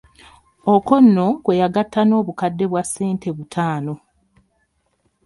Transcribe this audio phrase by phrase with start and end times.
[0.73, 3.93] Okwo nno kwe yagatta n'obukadde bwa ssente butaano.